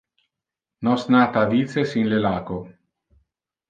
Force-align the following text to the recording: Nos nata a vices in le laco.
Nos 0.87 1.03
nata 1.15 1.39
a 1.43 1.51
vices 1.53 1.95
in 2.01 2.11
le 2.11 2.19
laco. 2.27 2.61